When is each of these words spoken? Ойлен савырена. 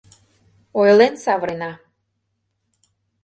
Ойлен 0.79 1.13
савырена. 1.23 1.71